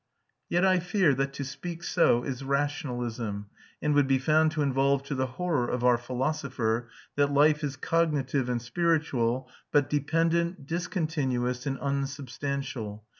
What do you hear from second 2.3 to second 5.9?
rationalism, and would be found to involve, to the horror of